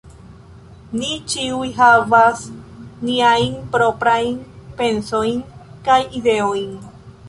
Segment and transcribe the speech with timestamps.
[1.01, 2.43] Ni ĉiuj havas
[3.11, 4.37] niajn proprajn
[4.83, 5.49] pensojn
[5.89, 6.79] kaj ideojn.